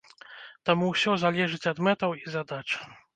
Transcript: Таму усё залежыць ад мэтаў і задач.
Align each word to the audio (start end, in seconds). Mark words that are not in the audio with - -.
Таму 0.69 0.87
усё 0.93 1.13
залежыць 1.23 1.69
ад 1.73 1.83
мэтаў 1.89 2.17
і 2.23 2.33
задач. 2.37 2.65